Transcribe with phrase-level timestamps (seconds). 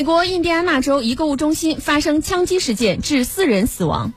[0.00, 4.14] 美国印第安纳州一购物中心发生枪击事件致四人死亡。